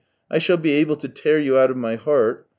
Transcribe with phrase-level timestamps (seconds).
[0.31, 2.47] I shall be able to tear you out of my heart.